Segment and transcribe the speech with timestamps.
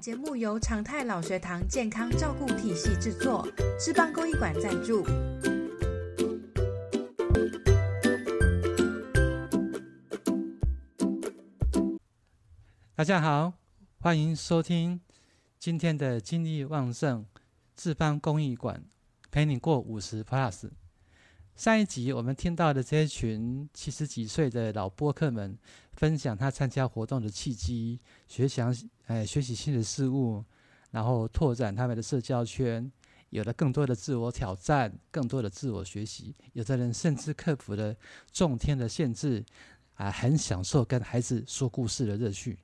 [0.00, 3.46] 节目由常态老学堂健康照顾体系制作，
[3.78, 5.04] 志邦公益馆赞助。
[12.94, 13.52] 大家好，
[13.98, 14.98] 欢迎收听
[15.58, 17.26] 今天的精力旺盛
[17.76, 18.82] 智邦公益馆
[19.30, 20.70] 陪你过五十 Plus。
[21.60, 25.58] 上一集我们听到的这一群七十几岁的老播客们，
[25.92, 28.74] 分享他参加活动的契机，学想
[29.08, 30.42] 哎学习新的事物，
[30.90, 32.90] 然后拓展他们的社交圈，
[33.28, 36.34] 有了更多的自我挑战，更多的自我学习。
[36.54, 37.94] 有的人甚至克服了
[38.32, 39.44] 众天的限制，
[39.96, 42.58] 啊，很享受跟孩子说故事的乐趣。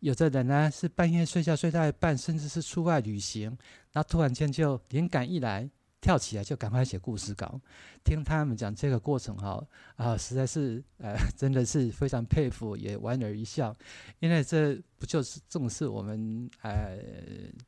[0.00, 3.56] 有的人呢是半夜睡觉睡到一半，甚至是出外旅行，
[3.92, 5.70] 那突然间就灵感一来。
[6.02, 7.60] 跳起来就赶快写故事稿，
[8.02, 13.74] 听他们讲这个过程哈啊，实在是呃， 真的是非常佩服，也莞尔一笑，
[14.18, 16.98] 因为这不就是重视我们呃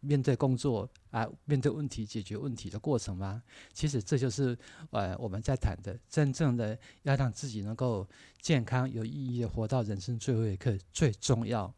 [0.00, 3.42] 面对工作啊，面对问题解决问题的过程吗？
[3.74, 4.58] 其实这就是
[4.92, 8.08] 呃我们在谈的，真正的要让自己能够
[8.40, 11.70] 健康有意义的活到人生最后一刻，最重要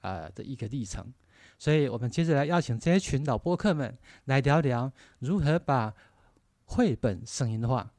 [0.00, 1.06] 啊的一个历程。
[1.58, 5.94] 所以，我们接着来邀请这一群老播客们来聊聊如何把
[6.64, 7.90] 绘本声音化，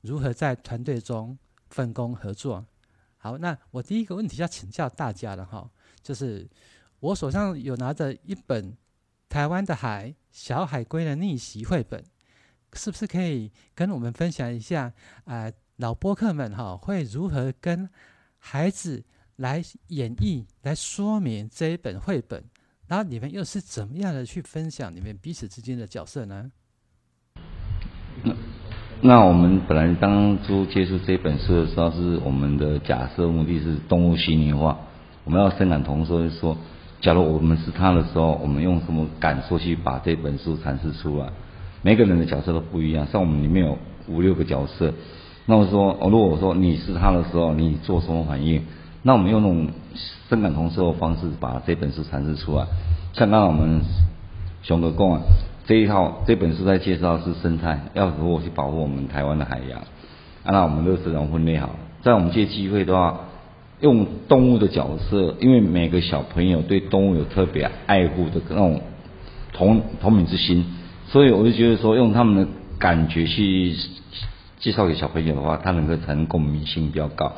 [0.00, 1.38] 如何在团队中
[1.68, 2.64] 分工合作。
[3.18, 5.70] 好，那我第一个问题要请教大家了哈，
[6.02, 6.48] 就是
[7.00, 8.72] 我手上有拿着一本
[9.28, 12.02] 《台湾的海小海龟的逆袭》绘本，
[12.72, 14.92] 是不是可以跟我们分享一下
[15.24, 15.52] 啊？
[15.76, 17.88] 老播客们哈会如何跟
[18.36, 19.02] 孩子
[19.36, 22.44] 来演绎、来说明这一本绘本？
[22.92, 26.50] 那你们又是怎么样的去分享你们彼此之间的角色呢？
[28.24, 28.34] 那
[29.00, 34.76] 那我们本来当初接触这本书的时候，是我们的假设目的是动物虚拟化，
[35.22, 36.58] 我们要深感同说，说
[37.00, 41.30] 假如我们是他的时候，我们用什么感受去把这本书阐释出来？
[41.82, 44.92] 每个人的角色都不一样，像我们里面有五六个角色，
[45.46, 48.64] 那我说，如果我说你是他的时候，你做什么反应？
[49.02, 49.68] 那我们用那种
[50.28, 52.66] 深感同色的方式把这本书阐释出来。
[53.12, 53.80] 像刚刚我们
[54.62, 55.20] 熊哥讲啊，
[55.66, 59.80] 这一套这本书在介绍是生态，要如何去保护我们台湾的海洋。
[59.80, 59.86] 啊
[60.52, 61.70] 那我们乐视人分类好，
[62.02, 63.20] 在我们借机会的话，
[63.80, 68.80] 用动物的角色，因为每个小朋友对动物有特别爱护的那种
[69.52, 70.64] 同同鸣之心，
[71.08, 73.74] 所以我就觉得说，用他们的感觉去
[74.58, 77.32] 介绍给小朋友的话，他能够产生共鸣性比较高。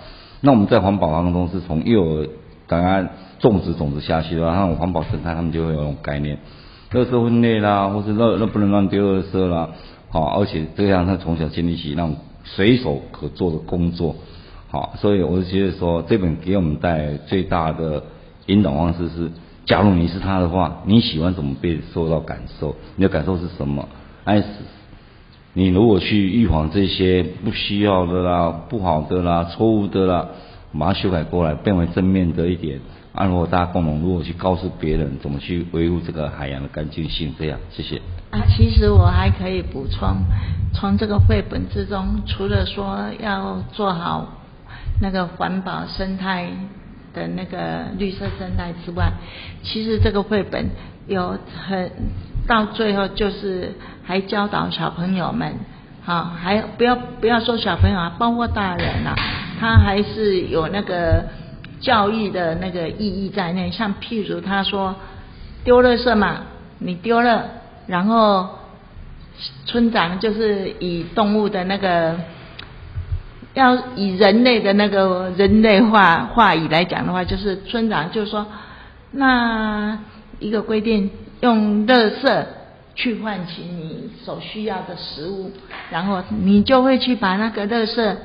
[0.45, 2.29] 那我们在环保当中是从幼儿
[2.67, 3.09] 刚刚
[3.39, 6.37] 种植种子下去的话，那环保生态他们就会有种概念，
[6.91, 9.69] 垃圾分类啦，或是那那不能乱丢垃圾啦，
[10.11, 14.17] 好，而且这样他从小建立起那种随手可做的工作，
[14.69, 18.03] 好，所以我就觉得说这本给我们带来最大的
[18.47, 19.31] 引导方式是，
[19.65, 22.75] 假如你是他的话，你喜欢怎么被受到感受？
[22.97, 23.89] 你的感受是什么？
[24.25, 24.43] 哎。
[25.55, 30.27] 你如果去预防这些不需要的啦、不好的啦、错误的啦，
[30.79, 32.81] 把它修改过来，变为正面的一点。
[33.13, 38.01] 啊，如果大家共同如果去告诉别人怎么去维护这个海洋的干净性，这样，谢谢。
[38.31, 40.17] 啊，其实我还可以补充，
[40.73, 44.27] 从这个绘本之中，除了说要做好
[45.03, 46.49] 那个环保生态
[47.13, 49.13] 的那个绿色生态之外，
[49.63, 50.71] 其实这个绘本
[51.07, 51.37] 有
[51.69, 51.91] 很。
[52.47, 53.73] 到最后就是
[54.05, 55.55] 还教导小朋友们，
[56.05, 59.15] 好，还不要不要说小朋友啊，包括大人啊，
[59.61, 61.25] 他还是有那个
[61.81, 63.71] 教育的那个意义在内。
[63.71, 64.97] 像譬如他说
[65.63, 66.39] 丢垃圾嘛，
[66.81, 67.45] 你丢了，
[67.87, 68.59] 然后
[69.65, 72.17] 村长就是以动物的那个，
[73.55, 78.45] 要以人类的那个人类话话语来讲的话，就是村长就说
[79.13, 79.97] 那
[80.41, 81.09] 一个规定。
[81.43, 82.45] 用垃圾
[82.95, 85.51] 去换取你所需要的食物，
[85.91, 88.17] 然后你就会去把那个垃圾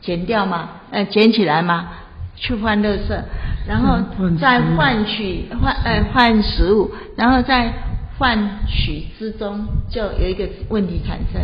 [0.00, 1.88] 捡掉嘛，呃，捡起来嘛，
[2.36, 3.18] 去换垃圾，
[3.66, 3.98] 然后
[4.38, 7.72] 再换取换呃换食物，然后再
[8.18, 8.36] 换
[8.66, 11.40] 取之中就有一个问题产生，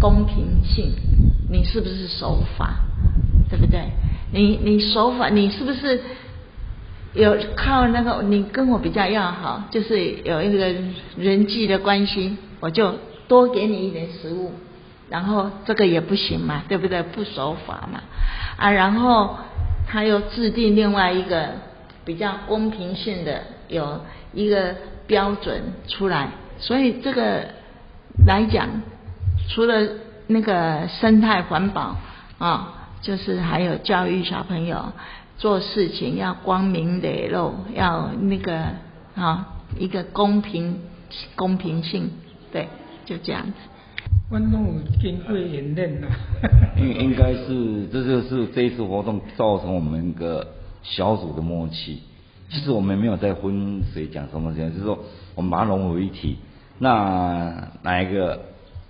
[0.00, 0.92] 公平性，
[1.50, 2.76] 你是不是守法，
[3.50, 3.80] 对不对？
[4.30, 6.00] 你你守法，你是不是？
[7.14, 10.74] 有靠那个你跟我比较要好，就是有一个
[11.16, 12.92] 人际的关系，我就
[13.28, 14.52] 多给你一点食物，
[15.08, 17.02] 然后这个也不行嘛，对不对？
[17.04, 18.00] 不守法嘛，
[18.56, 19.36] 啊，然后
[19.86, 21.50] 他又制定另外一个
[22.04, 24.00] 比较公平性的有
[24.32, 24.74] 一个
[25.06, 27.44] 标准出来，所以这个
[28.26, 28.68] 来讲，
[29.48, 29.86] 除了
[30.26, 31.96] 那个生态环保
[32.38, 34.92] 啊，就是还有教育小朋友。
[35.36, 38.56] 做事情要光明磊落，要那个
[39.14, 40.78] 啊，一个公平
[41.34, 42.10] 公平性，
[42.52, 42.68] 对，
[43.04, 43.52] 就这样子。
[44.30, 46.08] 我拢有经过演练了。
[46.78, 50.46] 应 应该是，这就是这一次活动造成我们一个
[50.82, 52.00] 小组的默契。
[52.48, 54.98] 其实我们没有在分谁讲什么讲，就是说
[55.34, 56.38] 我们把它融为一体。
[56.78, 58.40] 那哪一个，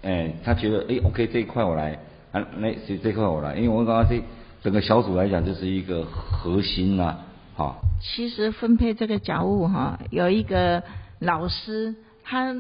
[0.02, 1.98] 哎，他觉得哎，OK 这一块我来，
[2.32, 4.22] 啊，那谁这块我来，因为我刚刚这
[4.64, 7.16] 整个小组来讲这是一个核心呐，
[7.54, 7.82] 好。
[8.00, 10.82] 其实分配这个脚务哈，有一个
[11.20, 11.94] 老师
[12.24, 12.56] 他。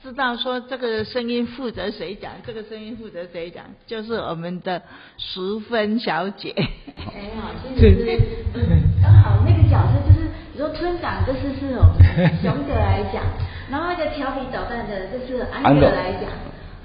[0.00, 4.80] 知道说这个声音负责谁讲，这个声音负责谁讲，就是我们的
[5.16, 6.54] 淑芬小姐。
[6.96, 8.62] 哎好，其实是
[9.02, 13.24] 刚好那个角色就是，比如说村长就是是我们熊哥来讲，
[13.68, 16.30] 然后那个调皮捣蛋的就是安哥来讲，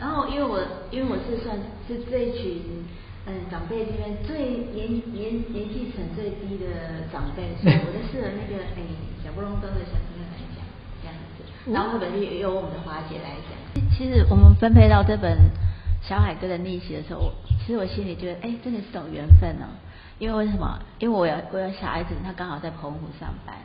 [0.01, 1.56] 然后因为我因为我是算
[1.88, 2.63] 是这一群
[3.25, 8.84] 嗯长辈这边最年年年纪层最低的长辈， 所以我就适合那个哎
[9.24, 10.60] 小不隆咚的小朋友来讲
[11.02, 11.44] 这样子。
[11.72, 13.90] 然后本也由我们的华姐来讲。
[13.98, 15.38] 其实我们分配到这本
[16.02, 17.31] 小海哥的逆袭的时候，
[17.66, 19.72] 其实我心里觉得，哎，真的是种缘分哦。
[20.20, 20.78] 因为为什么？
[21.00, 23.56] 因为我有我有小孩子，他刚好在澎湖上班，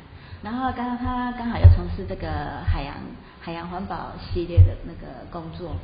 [0.42, 2.28] 然后刚刚他刚好又从事这个
[2.64, 2.94] 海洋
[3.40, 5.74] 海洋环保系列的那个工作。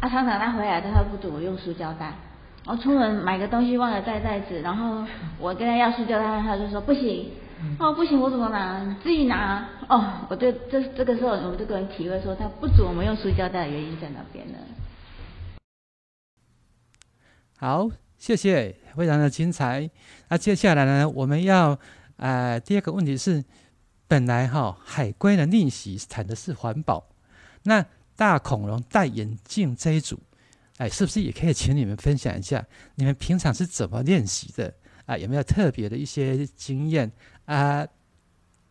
[0.00, 2.12] 啊，常常他回来他不准我用塑胶袋，
[2.70, 5.04] 我出门买个东西忘了带袋子，然后
[5.40, 7.28] 我跟他要塑胶袋，他就说不行。
[7.80, 8.80] 哦，不行，我怎么拿？
[8.84, 9.68] 你自己拿。
[9.88, 14.58] 哦，我就这这个时候，我们这个人体会说，他不准我们用塑胶袋的原因在哪边呢？
[17.58, 19.90] 好，谢谢，非常的精彩。
[20.28, 21.76] 那接下来呢，我们要
[22.18, 23.44] 呃第二个问题是，
[24.06, 27.08] 本来哈海龟的逆袭谈的是环保，
[27.64, 27.84] 那
[28.14, 30.20] 大恐龙戴眼镜这一组，
[30.80, 34.74] 哎，是不是也可以请你们分享一下，你们平常是怎么练习的？
[35.04, 37.12] 啊，有没有特别的一些经验
[37.44, 37.86] 啊？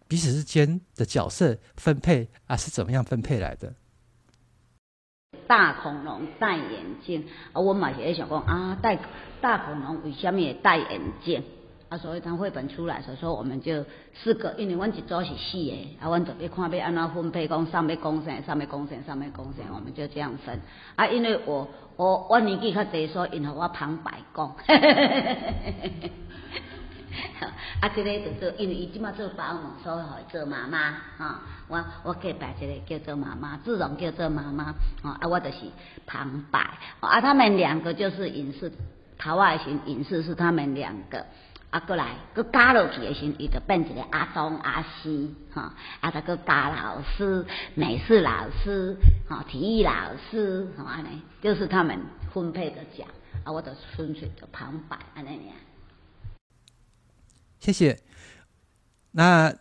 [0.07, 3.75] 彼此之间的角色分配啊，是怎么样分配来的？
[5.45, 8.97] 大恐龙戴眼镜啊，我嘛是在想讲啊，戴
[9.39, 11.43] 大恐龙为什么戴眼镜？
[11.89, 13.83] 啊，所以当绘本出来，所以说我们就
[14.13, 20.59] 四个，因为阮一组是四个，啊，阮特别看要安怎分配，讲上面贡献，上面贡献，上面贡献，我们就这样分。
[20.95, 24.55] 啊，因为我我我年纪较大，所以因互我旁白讲。
[27.81, 30.77] 啊，这个就做，因为伊即马做保姆，所以做妈妈，
[31.17, 35.57] 啊，我我隔壁这个叫做妈妈，自容叫做妈妈，哦，啊，我就是
[36.05, 36.59] 旁白，
[36.99, 38.71] 啊，他们两个就是影视，
[39.17, 41.25] 桃外型影视是他们两个。
[41.69, 47.45] 啊，过来，佮加落去的时，伊就变一个阿东阿西，哈，啊，再佮加老师、
[47.75, 51.99] 美术老师、哈，体育老师，吼安尼，就是他们
[52.33, 53.07] 分配的奖，
[53.43, 55.55] 啊，我就纯粹就旁白安尼样。
[57.59, 57.99] 谢谢。
[59.11, 59.51] 那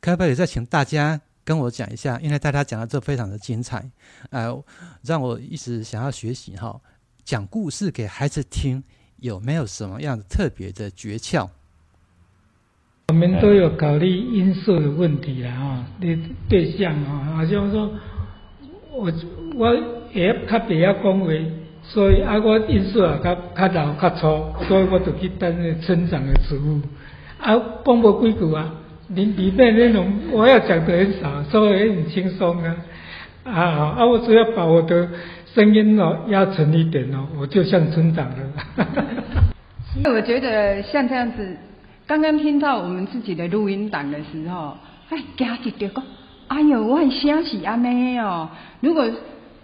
[0.00, 2.18] 可不可以再请大家跟我讲一下？
[2.20, 3.90] 因为大家讲的这非常的精彩，
[4.30, 4.64] 呃，
[5.02, 6.80] 让我一直想要学习哈。
[7.24, 8.82] 讲故事给孩子听，
[9.16, 11.46] 有没有什么样的特别的诀窍？
[13.10, 17.90] 我们都有考虑因素的问题啦，哈，对对象啊，好像说，
[18.92, 19.10] 我
[19.54, 19.74] 我
[20.12, 21.32] 也较别要讲话，
[21.82, 26.82] 所以啊，我因素啊较较老较粗，所以我就去担任村长的职务。
[27.40, 28.74] 啊，讲无几句啊，
[29.08, 32.76] 里里面内容我要讲的很少，所以也很轻松啊。
[33.44, 33.52] 啊，
[33.96, 35.08] 啊，我只要把我的
[35.54, 38.36] 声音哦压沉一点哦，我就像村长了。
[39.96, 41.56] 因为我觉得像这样子。
[42.08, 44.78] 刚刚听到我们自己的录音档的时候，
[45.10, 46.02] 哎，家己就讲，
[46.46, 48.48] 哎呦，我很欣喜阿妹哦。
[48.80, 49.06] 如果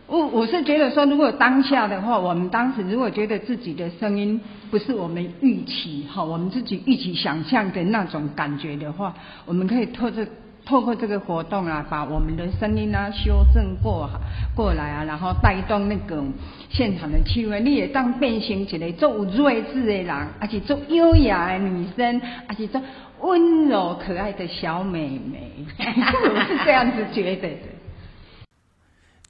[0.07, 4.39] 我我是觉得说，如果当下的话，我们当时如果觉得自己的声音
[4.71, 9.15] 不是我们预期哈，我们自己预期想象的那种感觉的话，
[9.47, 10.27] 我们可以透着。
[10.65, 14.09] 透过这个活动啊，把我们的声音啊修正过
[14.57, 16.25] 过来啊，然后带动那个
[16.71, 17.61] 现场的气氛。
[17.61, 22.81] 你也当变形起来，做睿智的人，而且做优雅的女生，而且做
[23.21, 27.59] 温柔可爱的小美眉，我是这样子觉得的。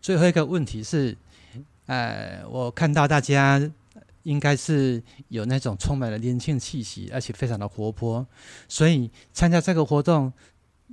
[0.00, 1.16] 最后一个问题是，
[1.86, 3.60] 呃，我看到大家
[4.22, 8.24] 应该是有那种充满了年轻气息，而且非常的活泼，
[8.68, 10.32] 所以参加这个活动。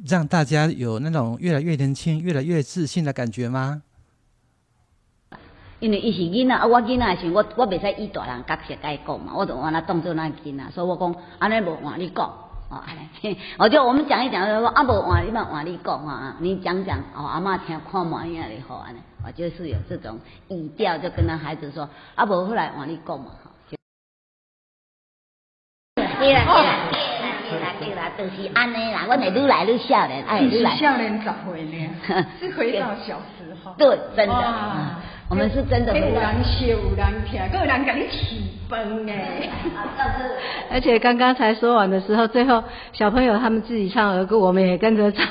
[0.05, 3.81] 让大家有那种越来越年轻、越来越自信的感觉吗？
[5.79, 12.27] 因为伊是囡仔，啊，我囡仔时，我我袂使以大人角色甲伊讲嘛，我就往那当做那囡仔，所以我讲安尼无换你讲，
[12.69, 20.19] 哦，安尼，我就我们讲一讲，说啊无换你嘛换你讲啊，你讲讲，哦，阿妈听看嘛样哩好安尼，我就是有这种
[20.49, 23.49] 语调，就跟那孩子说，啊无后来换你讲嘛，哈。
[25.95, 26.63] 对啦对啦对啦对啦对啦。
[26.63, 26.70] 啦，
[28.17, 30.75] 就是安尼啦，阮会愈来愈少年，哎，你是愈来。
[30.75, 33.73] 少年十岁呢， 是回到小时候。
[33.77, 34.35] 对，真的，
[35.29, 36.05] 我们是真的有。
[36.05, 39.13] 人笑，有人听，还有人给你起崩呢。
[40.71, 42.63] 而且刚刚才说完的时候，最后
[42.93, 45.25] 小朋友他们自己唱儿歌，我们也跟着唱，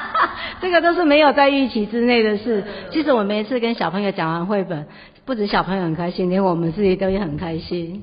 [0.60, 2.64] 这个都是没有在预期之内的事。
[2.90, 4.86] 其实我每一次跟小朋友讲完绘本，
[5.24, 8.02] 不止小朋友很开心，连我们自己都也很开心。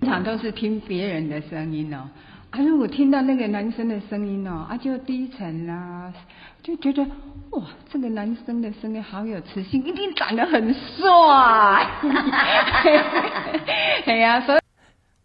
[0.00, 2.08] 通常都是听别人的声音哦，
[2.52, 6.12] 啊，如果听到那个男生的声音哦，啊，就低沉啦、
[6.62, 7.02] 就觉得
[7.50, 11.06] 哇，这个男生的声音好有磁性，一定长得很帅。
[14.04, 14.61] 哎呀、所以。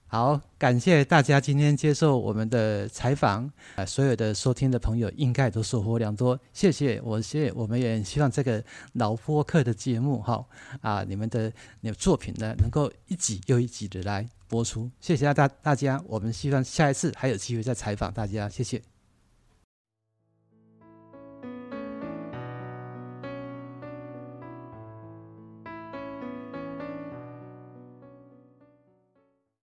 [0.10, 10.46] 好，感谢大家今天接受我们的采访，啊，所有的收听的朋友应该都收获良多，谢谢，我谢，我们也希望这个老播客的节目哈
[10.80, 18.82] 啊，你们的你的作品呢，能够一集又一集的来播出，谢谢大大家，我们希望下一次还有机会再采访大家，谢谢。